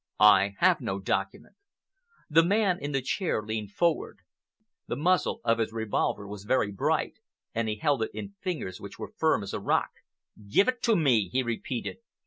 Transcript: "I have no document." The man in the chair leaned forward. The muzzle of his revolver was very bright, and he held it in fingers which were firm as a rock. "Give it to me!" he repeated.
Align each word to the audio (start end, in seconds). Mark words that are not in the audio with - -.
"I 0.19 0.55
have 0.57 0.81
no 0.81 0.97
document." 0.97 1.53
The 2.27 2.41
man 2.43 2.79
in 2.79 2.91
the 2.91 3.03
chair 3.03 3.39
leaned 3.43 3.69
forward. 3.73 4.17
The 4.87 4.95
muzzle 4.95 5.41
of 5.43 5.59
his 5.59 5.71
revolver 5.71 6.27
was 6.27 6.43
very 6.45 6.71
bright, 6.71 7.19
and 7.53 7.69
he 7.69 7.75
held 7.75 8.01
it 8.01 8.09
in 8.11 8.33
fingers 8.41 8.81
which 8.81 8.97
were 8.97 9.13
firm 9.15 9.43
as 9.43 9.53
a 9.53 9.59
rock. 9.59 9.91
"Give 10.49 10.67
it 10.67 10.81
to 10.89 10.95
me!" 10.95 11.29
he 11.29 11.43
repeated. 11.43 11.97